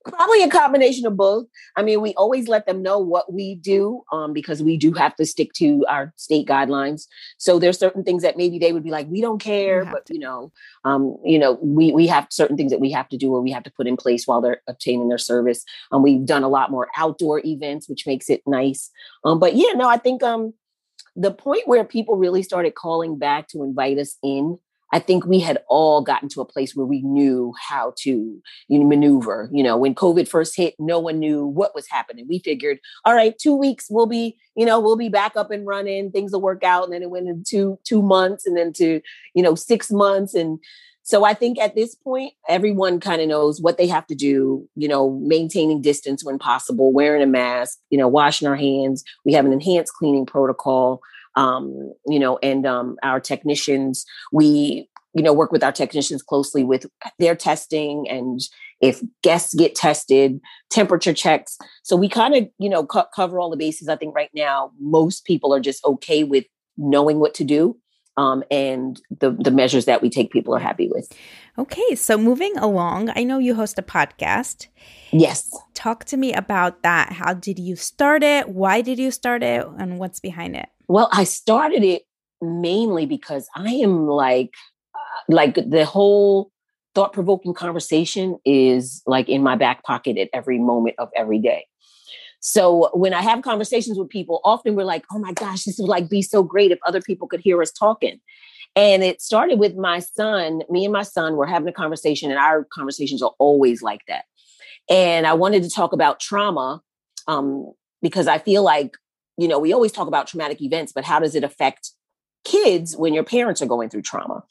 Probably 0.05 0.41
a 0.43 0.50
combination 0.50 1.05
of 1.05 1.15
both. 1.15 1.46
I 1.75 1.84
mean, 1.84 2.01
we 2.01 2.13
always 2.15 2.48
let 2.48 2.65
them 2.65 2.81
know 2.81 2.98
what 3.00 3.31
we 3.31 3.55
do 3.55 4.03
um, 4.12 4.34
because 4.34 4.63
we 4.63 4.77
do 4.77 4.93
have 4.93 5.15
to 5.17 5.25
stick 5.25 5.53
to 5.53 5.86
our 5.88 6.13
state 6.15 6.48
guidelines. 6.48 7.08
So 7.38 7.60
there's 7.60 7.77
certain 7.77 8.03
things 8.03 8.24
that 8.24 8.38
maybe 8.38 8.58
they 8.58 8.74
would 8.74 8.84
be 8.84 8.89
like, 8.89 9.08
we 9.08 9.22
don't 9.22 9.39
care, 9.39 9.86
but 9.86 10.05
to. 10.08 10.13
you 10.13 10.20
know, 10.20 10.51
um, 10.86 11.17
you 11.24 11.38
know, 11.38 11.60
we 11.62 11.91
we 11.91 12.08
have 12.08 12.27
certain 12.31 12.58
things 12.58 12.72
that 12.72 12.79
we 12.79 12.91
have 12.91 13.10
to 13.10 13.17
do 13.17 13.34
or 13.34 13.41
we 13.41 13.51
have 13.51 13.63
to 13.63 13.72
put 13.72 13.88
in 13.88 13.98
place 13.98 14.25
while 14.25 14.41
they're 14.41 14.62
obtaining 14.67 15.10
their 15.10 15.17
service. 15.17 15.63
Um, 15.91 16.01
we've 16.01 16.25
done 16.25 16.43
a 16.43 16.50
lot 16.50 16.72
more 16.72 16.88
outdoor 16.98 17.41
events, 17.46 17.88
which 17.88 18.08
makes 18.08 18.29
it 18.29 18.41
nice. 18.48 18.89
Um, 19.24 19.39
but 19.39 19.55
yeah, 19.55 19.74
no, 19.75 19.88
I 19.88 19.98
think 19.98 20.24
um, 20.24 20.53
the 21.15 21.31
point 21.31 21.67
where 21.67 21.84
people 21.84 22.15
really 22.15 22.43
started 22.43 22.75
calling 22.75 23.17
back 23.17 23.48
to 23.50 23.63
invite 23.63 23.98
us 23.98 24.17
in 24.24 24.58
I 24.91 25.00
think 25.00 25.25
we 25.25 25.39
had 25.39 25.60
all 25.69 26.01
gotten 26.01 26.29
to 26.29 26.41
a 26.41 26.45
place 26.45 26.75
where 26.75 26.86
we 26.86 27.01
knew 27.01 27.53
how 27.60 27.93
to 28.00 28.41
you 28.67 28.79
know, 28.79 28.86
maneuver. 28.86 29.50
You 29.51 29.63
know, 29.63 29.77
when 29.77 29.95
COVID 29.95 30.27
first 30.27 30.55
hit, 30.55 30.75
no 30.79 31.00
one 31.00 31.19
knew 31.19 31.45
what 31.45 31.74
was 31.75 31.88
happening. 31.89 32.25
We 32.27 32.39
figured, 32.39 32.79
all 33.05 33.15
right, 33.15 33.38
two 33.38 33.55
weeks 33.55 33.88
we'll 33.89 34.05
be, 34.05 34.38
you 34.55 34.65
know, 34.65 34.79
we'll 34.79 34.98
be 34.98 35.10
back 35.10 35.36
up 35.36 35.51
and 35.51 35.65
running. 35.65 36.12
Things 36.12 36.31
will 36.31 36.41
work 36.41 36.63
out, 36.63 36.83
and 36.83 36.93
then 36.93 37.03
it 37.03 37.10
went 37.10 37.27
into 37.27 37.79
two 37.83 38.01
months, 38.01 38.45
and 38.45 38.57
then 38.57 38.74
to 38.74 39.01
you 39.33 39.43
know 39.43 39.55
six 39.55 39.91
months, 39.91 40.33
and 40.33 40.60
so 41.03 41.25
I 41.25 41.33
think 41.33 41.60
at 41.60 41.75
this 41.75 41.95
point, 41.95 42.33
everyone 42.48 43.00
kind 43.00 43.21
of 43.21 43.27
knows 43.27 43.60
what 43.60 43.77
they 43.77 43.88
have 43.88 44.05
to 44.07 44.15
do, 44.15 44.67
you 44.75 44.88
know, 44.88 45.19
maintaining 45.21 45.81
distance 45.81 46.24
when 46.24 46.38
possible, 46.38 46.93
wearing 46.93 47.24
a 47.24 47.27
mask, 47.27 47.79
you 47.89 47.98
know, 47.98 48.07
washing 48.07 48.48
our 48.48 48.55
hands. 48.55 49.03
We 49.25 49.33
have 49.33 49.45
an 49.45 49.53
enhanced 49.53 49.93
cleaning 49.93 50.25
protocol 50.25 51.01
um, 51.35 51.93
you 52.07 52.19
know, 52.19 52.38
and 52.43 52.65
um, 52.65 52.97
our 53.03 53.19
technicians, 53.19 54.05
we, 54.31 54.89
you 55.13 55.23
know, 55.23 55.33
work 55.33 55.51
with 55.51 55.63
our 55.63 55.71
technicians 55.71 56.21
closely 56.23 56.63
with 56.63 56.85
their 57.19 57.35
testing 57.35 58.07
and 58.09 58.41
if 58.81 59.01
guests 59.21 59.53
get 59.53 59.75
tested, 59.75 60.39
temperature 60.69 61.13
checks. 61.13 61.57
So 61.83 61.95
we 61.95 62.09
kind 62.09 62.35
of, 62.35 62.50
you 62.57 62.69
know, 62.69 62.85
co- 62.85 63.05
cover 63.15 63.39
all 63.39 63.50
the 63.50 63.57
bases. 63.57 63.88
I 63.88 63.95
think 63.95 64.15
right 64.15 64.31
now, 64.33 64.71
most 64.79 65.25
people 65.25 65.53
are 65.53 65.59
just 65.59 65.83
okay 65.85 66.23
with 66.23 66.45
knowing 66.77 67.19
what 67.19 67.33
to 67.35 67.43
do. 67.43 67.77
Um, 68.17 68.43
and 68.51 69.01
the 69.21 69.31
the 69.31 69.51
measures 69.51 69.85
that 69.85 70.01
we 70.01 70.09
take 70.09 70.31
people 70.31 70.53
are 70.53 70.59
happy 70.59 70.89
with. 70.93 71.09
Okay, 71.57 71.95
so 71.95 72.17
moving 72.17 72.57
along, 72.57 73.09
I 73.15 73.23
know 73.23 73.39
you 73.39 73.55
host 73.55 73.79
a 73.79 73.81
podcast. 73.81 74.67
Yes. 75.11 75.50
Talk 75.73 76.03
to 76.05 76.17
me 76.17 76.33
about 76.33 76.83
that. 76.83 77.13
How 77.13 77.33
did 77.33 77.57
you 77.57 77.77
start 77.77 78.21
it? 78.21 78.50
Why 78.50 78.81
did 78.81 79.00
you 79.00 79.11
start 79.11 79.43
it? 79.43 79.65
And 79.79 79.97
what's 79.97 80.19
behind 80.19 80.57
it? 80.57 80.67
Well, 80.91 81.07
I 81.13 81.24
started 81.24 81.86
it 81.86 82.01
mainly 82.41 83.05
because 83.05 83.48
I 83.55 83.69
am 83.69 84.07
like, 84.07 84.51
uh, 84.93 85.21
like 85.29 85.55
the 85.55 85.86
whole 85.86 86.51
thought 86.93 87.13
provoking 87.13 87.53
conversation 87.53 88.38
is 88.43 89.01
like 89.05 89.29
in 89.29 89.41
my 89.41 89.55
back 89.55 89.86
pocket 89.86 90.17
at 90.17 90.27
every 90.33 90.60
moment 90.60 90.98
of 91.00 91.07
every 91.15 91.39
day. 91.39 91.65
So 92.41 92.89
when 92.93 93.13
I 93.13 93.21
have 93.21 93.41
conversations 93.41 93.98
with 93.98 94.10
people, 94.10 94.41
often 94.43 94.75
we're 94.75 94.83
like, 94.83 95.05
oh 95.13 95.19
my 95.19 95.31
gosh, 95.31 95.63
this 95.63 95.77
would 95.79 95.88
like 95.88 96.10
be 96.10 96.21
so 96.21 96.43
great 96.43 96.71
if 96.71 96.79
other 96.86 97.00
people 97.00 97.25
could 97.25 97.39
hear 97.39 97.62
us 97.62 97.71
talking. 97.71 98.19
And 98.75 99.01
it 99.01 99.21
started 99.21 99.60
with 99.60 99.77
my 99.77 100.00
son, 100.00 100.62
me 100.69 100.83
and 100.83 100.91
my 100.91 101.03
son 101.03 101.38
were 101.38 101.45
having 101.45 101.69
a 101.69 101.74
conversation, 101.74 102.31
and 102.31 102.39
our 102.39 102.65
conversations 102.65 103.21
are 103.21 103.33
always 103.39 103.81
like 103.81 104.01
that. 104.10 104.25
And 104.89 105.25
I 105.25 105.36
wanted 105.36 105.63
to 105.63 105.69
talk 105.69 105.93
about 105.93 106.19
trauma 106.19 106.81
um, 107.27 107.71
because 108.01 108.27
I 108.27 108.39
feel 108.39 108.63
like 108.63 108.98
you 109.38 109.47
know, 109.47 109.59
we 109.59 109.73
always 109.73 109.91
talk 109.91 110.07
about 110.07 110.27
traumatic 110.27 110.61
events, 110.61 110.91
but 110.91 111.03
how 111.03 111.19
does 111.19 111.35
it 111.35 111.43
affect 111.43 111.91
kids 112.43 112.95
when 112.95 113.13
your 113.13 113.23
parents 113.23 113.61
are 113.61 113.67
going 113.67 113.89
through 113.89 114.01
trauma? 114.01 114.43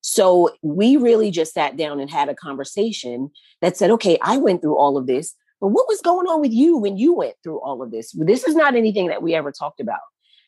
So 0.00 0.50
we 0.62 0.96
really 0.96 1.30
just 1.30 1.54
sat 1.54 1.76
down 1.76 2.00
and 2.00 2.10
had 2.10 2.28
a 2.28 2.34
conversation 2.34 3.30
that 3.60 3.76
said, 3.76 3.90
okay, 3.92 4.18
I 4.20 4.36
went 4.36 4.60
through 4.60 4.76
all 4.76 4.96
of 4.96 5.06
this, 5.06 5.34
but 5.60 5.68
what 5.68 5.86
was 5.88 6.00
going 6.00 6.26
on 6.26 6.40
with 6.40 6.52
you 6.52 6.76
when 6.76 6.96
you 6.96 7.14
went 7.14 7.34
through 7.42 7.60
all 7.60 7.82
of 7.82 7.92
this? 7.92 8.12
This 8.12 8.42
is 8.44 8.56
not 8.56 8.74
anything 8.74 9.08
that 9.08 9.22
we 9.22 9.34
ever 9.34 9.52
talked 9.52 9.80
about. 9.80 10.00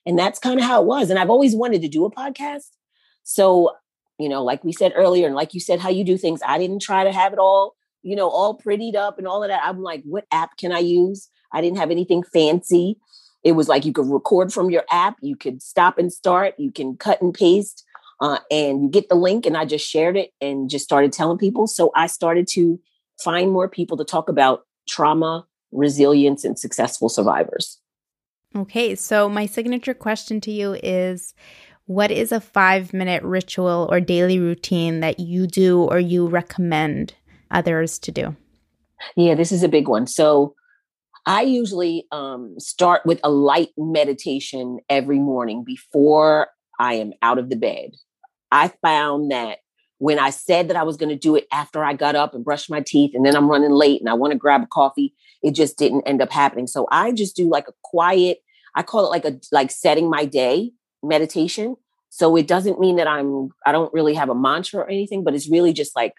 And 0.04 0.18
that's 0.18 0.40
kind 0.40 0.58
of 0.58 0.66
how 0.66 0.82
it 0.82 0.86
was. 0.86 1.08
And 1.08 1.18
I've 1.18 1.30
always 1.30 1.54
wanted 1.54 1.82
to 1.82 1.88
do 1.88 2.04
a 2.04 2.10
podcast. 2.10 2.70
So, 3.22 3.70
you 4.18 4.28
know, 4.28 4.42
like 4.42 4.64
we 4.64 4.72
said 4.72 4.92
earlier, 4.94 5.26
and 5.26 5.36
like 5.36 5.54
you 5.54 5.60
said, 5.60 5.78
how 5.78 5.88
you 5.88 6.04
do 6.04 6.18
things, 6.18 6.40
I 6.44 6.58
didn't 6.58 6.82
try 6.82 7.04
to 7.04 7.12
have 7.12 7.32
it 7.32 7.38
all, 7.38 7.74
you 8.02 8.16
know, 8.16 8.28
all 8.28 8.58
prettied 8.58 8.96
up 8.96 9.18
and 9.18 9.26
all 9.26 9.42
of 9.42 9.48
that. 9.48 9.62
I'm 9.64 9.82
like, 9.82 10.02
what 10.04 10.26
app 10.32 10.56
can 10.56 10.72
I 10.72 10.80
use? 10.80 11.28
I 11.52 11.60
didn't 11.60 11.78
have 11.78 11.92
anything 11.92 12.24
fancy 12.24 12.98
it 13.44 13.52
was 13.52 13.68
like 13.68 13.84
you 13.84 13.92
could 13.92 14.06
record 14.06 14.52
from 14.52 14.70
your 14.70 14.84
app, 14.90 15.16
you 15.20 15.36
could 15.36 15.62
stop 15.62 15.98
and 15.98 16.12
start, 16.12 16.54
you 16.58 16.72
can 16.72 16.96
cut 16.96 17.20
and 17.20 17.34
paste, 17.34 17.84
uh, 18.20 18.38
and 18.50 18.82
you 18.82 18.88
get 18.88 19.08
the 19.08 19.14
link. 19.14 19.44
And 19.44 19.56
I 19.56 19.66
just 19.66 19.86
shared 19.86 20.16
it 20.16 20.30
and 20.40 20.70
just 20.70 20.84
started 20.84 21.12
telling 21.12 21.38
people. 21.38 21.66
So 21.66 21.92
I 21.94 22.06
started 22.06 22.48
to 22.52 22.80
find 23.22 23.52
more 23.52 23.68
people 23.68 23.98
to 23.98 24.04
talk 24.04 24.28
about 24.28 24.62
trauma, 24.88 25.46
resilience, 25.72 26.44
and 26.44 26.58
successful 26.58 27.08
survivors. 27.08 27.78
Okay, 28.56 28.94
so 28.94 29.28
my 29.28 29.46
signature 29.46 29.94
question 29.94 30.40
to 30.42 30.50
you 30.50 30.78
is 30.82 31.34
what 31.86 32.10
is 32.10 32.32
a 32.32 32.40
five 32.40 32.94
minute 32.94 33.22
ritual 33.22 33.88
or 33.90 34.00
daily 34.00 34.38
routine 34.38 35.00
that 35.00 35.20
you 35.20 35.46
do 35.46 35.82
or 35.82 35.98
you 35.98 36.26
recommend 36.26 37.14
others 37.50 37.98
to 37.98 38.12
do? 38.12 38.36
Yeah, 39.16 39.34
this 39.34 39.52
is 39.52 39.62
a 39.62 39.68
big 39.68 39.88
one. 39.88 40.06
So 40.06 40.54
I 41.26 41.42
usually 41.42 42.06
um, 42.12 42.54
start 42.58 43.02
with 43.06 43.20
a 43.24 43.30
light 43.30 43.70
meditation 43.78 44.80
every 44.90 45.18
morning 45.18 45.64
before 45.64 46.48
I 46.78 46.94
am 46.94 47.12
out 47.22 47.38
of 47.38 47.48
the 47.48 47.56
bed. 47.56 47.92
I 48.52 48.68
found 48.82 49.30
that 49.30 49.58
when 49.98 50.18
I 50.18 50.30
said 50.30 50.68
that 50.68 50.76
I 50.76 50.82
was 50.82 50.96
going 50.96 51.08
to 51.08 51.16
do 51.16 51.34
it 51.34 51.46
after 51.50 51.82
I 51.82 51.94
got 51.94 52.14
up 52.14 52.34
and 52.34 52.44
brushed 52.44 52.68
my 52.68 52.80
teeth, 52.80 53.12
and 53.14 53.24
then 53.24 53.34
I'm 53.34 53.48
running 53.48 53.70
late 53.70 54.00
and 54.00 54.10
I 54.10 54.14
want 54.14 54.32
to 54.32 54.38
grab 54.38 54.62
a 54.62 54.66
coffee, 54.66 55.14
it 55.42 55.52
just 55.52 55.78
didn't 55.78 56.02
end 56.02 56.20
up 56.20 56.30
happening. 56.30 56.66
So 56.66 56.86
I 56.90 57.12
just 57.12 57.36
do 57.36 57.48
like 57.48 57.68
a 57.68 57.74
quiet, 57.82 58.38
I 58.74 58.82
call 58.82 59.06
it 59.06 59.10
like 59.10 59.24
a 59.24 59.40
like 59.50 59.70
setting 59.70 60.10
my 60.10 60.26
day 60.26 60.72
meditation. 61.02 61.76
So 62.10 62.36
it 62.36 62.46
doesn't 62.46 62.78
mean 62.78 62.96
that 62.96 63.08
I'm 63.08 63.48
I 63.66 63.72
don't 63.72 63.92
really 63.94 64.14
have 64.14 64.28
a 64.28 64.34
mantra 64.34 64.80
or 64.80 64.88
anything, 64.88 65.24
but 65.24 65.34
it's 65.34 65.50
really 65.50 65.72
just 65.72 65.96
like 65.96 66.14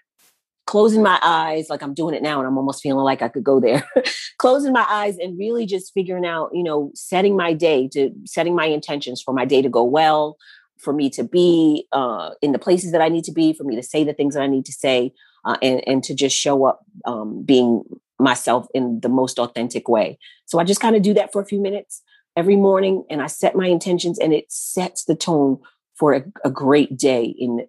closing 0.76 1.02
my 1.02 1.18
eyes 1.22 1.70
like 1.70 1.82
i'm 1.82 1.94
doing 1.94 2.14
it 2.14 2.22
now 2.22 2.38
and 2.38 2.46
i'm 2.46 2.58
almost 2.58 2.82
feeling 2.82 3.02
like 3.02 3.22
i 3.22 3.28
could 3.28 3.42
go 3.42 3.58
there 3.58 3.82
closing 4.38 4.74
my 4.74 4.84
eyes 4.90 5.16
and 5.16 5.38
really 5.38 5.64
just 5.64 5.90
figuring 5.94 6.26
out 6.26 6.50
you 6.52 6.62
know 6.62 6.90
setting 6.94 7.34
my 7.34 7.54
day 7.54 7.88
to 7.88 8.10
setting 8.26 8.54
my 8.54 8.66
intentions 8.66 9.22
for 9.22 9.32
my 9.32 9.46
day 9.46 9.62
to 9.62 9.70
go 9.70 9.82
well 9.82 10.36
for 10.76 10.92
me 10.92 11.08
to 11.08 11.24
be 11.24 11.86
uh, 11.92 12.32
in 12.42 12.52
the 12.52 12.58
places 12.58 12.92
that 12.92 13.00
i 13.00 13.08
need 13.08 13.24
to 13.24 13.32
be 13.32 13.54
for 13.54 13.64
me 13.64 13.74
to 13.74 13.82
say 13.82 14.04
the 14.04 14.12
things 14.12 14.34
that 14.34 14.42
i 14.42 14.46
need 14.46 14.66
to 14.66 14.72
say 14.72 15.10
uh, 15.46 15.56
and, 15.62 15.80
and 15.88 16.04
to 16.04 16.14
just 16.14 16.36
show 16.36 16.66
up 16.66 16.84
um, 17.06 17.42
being 17.42 17.82
myself 18.18 18.66
in 18.74 19.00
the 19.00 19.08
most 19.08 19.38
authentic 19.38 19.88
way. 19.88 20.18
So 20.44 20.58
i 20.58 20.64
just 20.64 20.80
kind 20.80 20.94
of 20.94 21.00
do 21.00 21.14
that 21.14 21.32
for 21.32 21.40
a 21.40 21.46
few 21.46 21.58
minutes 21.58 22.02
every 22.36 22.56
morning 22.56 23.02
and 23.08 23.22
i 23.22 23.28
set 23.28 23.56
my 23.56 23.66
intentions 23.66 24.18
and 24.18 24.34
it 24.34 24.52
sets 24.52 25.04
the 25.06 25.16
tone 25.16 25.58
for 25.94 26.12
a, 26.12 26.22
a 26.44 26.50
great 26.50 26.98
day 26.98 27.34
in 27.38 27.66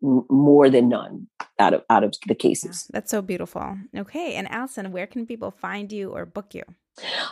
more 0.00 0.70
than 0.70 0.88
none 0.88 1.26
out 1.58 1.74
of 1.74 1.82
out 1.90 2.04
of 2.04 2.14
the 2.26 2.34
cases. 2.34 2.88
That's 2.92 3.10
so 3.10 3.20
beautiful. 3.22 3.78
Okay, 3.96 4.34
and 4.34 4.50
Allison, 4.50 4.92
where 4.92 5.06
can 5.06 5.24
people 5.26 5.50
find 5.50 5.90
you 5.92 6.10
or 6.10 6.26
book 6.26 6.54
you? 6.54 6.62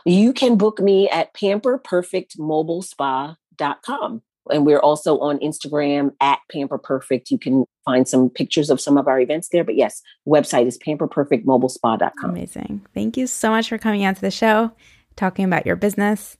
You 0.04 0.32
can 0.32 0.56
book 0.56 0.80
me 0.80 1.08
at 1.08 1.32
pamperperfectmobilespa.com. 1.34 4.22
And 4.50 4.66
we're 4.66 4.78
also 4.78 5.18
on 5.20 5.38
Instagram 5.38 6.10
at 6.20 6.38
pamperperfect. 6.54 7.30
You 7.30 7.38
can 7.38 7.64
find 7.84 8.06
some 8.06 8.28
pictures 8.28 8.68
of 8.68 8.78
some 8.78 8.98
of 8.98 9.08
our 9.08 9.18
events 9.18 9.48
there. 9.48 9.64
But 9.64 9.76
yes, 9.76 10.02
website 10.28 10.66
is 10.66 10.76
pamperperfectmobilespa.com. 10.78 12.30
Amazing. 12.30 12.84
Thank 12.92 13.16
you 13.16 13.26
so 13.26 13.48
much 13.48 13.70
for 13.70 13.78
coming 13.78 14.04
out 14.04 14.16
to 14.16 14.20
the 14.20 14.30
show, 14.30 14.72
talking 15.16 15.46
about 15.46 15.64
your 15.64 15.76
business. 15.76 16.36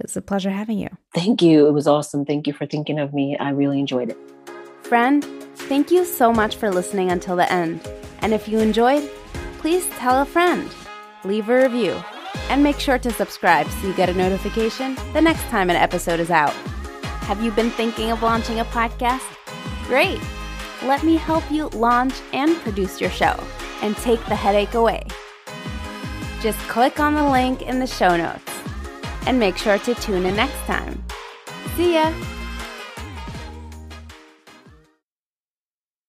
It 0.00 0.06
was 0.06 0.16
a 0.16 0.22
pleasure 0.22 0.50
having 0.50 0.78
you. 0.78 0.88
Thank 1.14 1.40
you. 1.40 1.68
It 1.68 1.72
was 1.72 1.86
awesome. 1.86 2.24
Thank 2.24 2.48
you 2.48 2.52
for 2.52 2.66
thinking 2.66 2.98
of 2.98 3.14
me. 3.14 3.36
I 3.38 3.50
really 3.50 3.78
enjoyed 3.78 4.10
it. 4.10 4.18
Friend, 4.88 5.24
thank 5.68 5.90
you 5.90 6.04
so 6.04 6.32
much 6.32 6.54
for 6.54 6.70
listening 6.70 7.10
until 7.10 7.34
the 7.34 7.52
end. 7.52 7.80
And 8.20 8.32
if 8.32 8.46
you 8.46 8.60
enjoyed, 8.60 9.10
please 9.58 9.84
tell 9.98 10.22
a 10.22 10.24
friend, 10.24 10.70
leave 11.24 11.48
a 11.48 11.62
review, 11.62 12.00
and 12.50 12.62
make 12.62 12.78
sure 12.78 12.96
to 12.96 13.10
subscribe 13.10 13.66
so 13.66 13.88
you 13.88 13.94
get 13.94 14.08
a 14.08 14.14
notification 14.14 14.96
the 15.12 15.20
next 15.20 15.42
time 15.48 15.70
an 15.70 15.76
episode 15.76 16.20
is 16.20 16.30
out. 16.30 16.52
Have 17.26 17.42
you 17.42 17.50
been 17.50 17.70
thinking 17.70 18.12
of 18.12 18.22
launching 18.22 18.60
a 18.60 18.64
podcast? 18.66 19.26
Great! 19.88 20.20
Let 20.84 21.02
me 21.02 21.16
help 21.16 21.50
you 21.50 21.66
launch 21.70 22.14
and 22.32 22.54
produce 22.58 23.00
your 23.00 23.10
show 23.10 23.34
and 23.82 23.96
take 23.96 24.24
the 24.26 24.36
headache 24.36 24.74
away. 24.74 25.02
Just 26.40 26.60
click 26.68 27.00
on 27.00 27.14
the 27.14 27.28
link 27.28 27.62
in 27.62 27.80
the 27.80 27.88
show 27.88 28.16
notes 28.16 28.52
and 29.26 29.40
make 29.40 29.56
sure 29.56 29.78
to 29.78 29.96
tune 29.96 30.26
in 30.26 30.36
next 30.36 30.60
time. 30.66 31.02
See 31.74 31.94
ya! 31.94 32.12